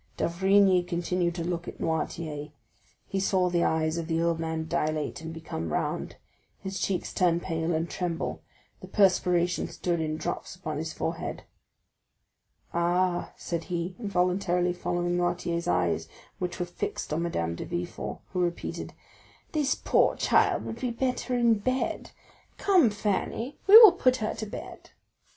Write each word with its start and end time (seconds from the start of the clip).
D'Avrigny 0.17 0.81
continued 0.81 1.35
to 1.35 1.43
look 1.43 1.67
at 1.67 1.77
Noirtier; 1.79 2.49
he 3.05 3.19
saw 3.19 3.51
the 3.51 3.63
eyes 3.63 3.99
of 3.99 4.07
the 4.07 4.19
old 4.19 4.39
man 4.39 4.67
dilate 4.67 5.21
and 5.21 5.31
become 5.31 5.71
round, 5.71 6.15
his 6.57 6.79
cheeks 6.79 7.13
turn 7.13 7.39
pale 7.39 7.71
and 7.71 7.87
tremble; 7.87 8.41
the 8.79 8.87
perspiration 8.87 9.67
stood 9.67 9.99
in 10.01 10.17
drops 10.17 10.55
upon 10.55 10.77
his 10.79 10.91
forehead. 10.91 11.43
"Ah," 12.73 13.31
said 13.37 13.65
he, 13.65 13.95
involuntarily 13.99 14.73
following 14.73 15.17
Noirtier's 15.17 15.67
eyes, 15.67 16.07
which 16.39 16.59
were 16.59 16.65
fixed 16.65 17.13
on 17.13 17.21
Madame 17.21 17.53
de 17.53 17.63
Villefort, 17.63 18.21
who 18.33 18.39
repeated: 18.39 18.93
"This 19.51 19.75
poor 19.75 20.15
child 20.15 20.65
would 20.65 20.79
be 20.81 20.89
better 20.89 21.35
in 21.35 21.59
bed. 21.59 22.09
Come, 22.57 22.89
Fanny, 22.89 23.59
we 23.67 23.77
will 23.77 23.91
put 23.91 24.15
her 24.15 24.33
to 24.33 24.47
bed." 24.47 24.79
M. 24.85 24.89